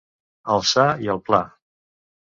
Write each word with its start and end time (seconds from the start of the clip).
Al 0.53 0.63
sa 0.71 0.87
i 1.05 1.11
al 1.15 1.23
pla. 1.29 1.43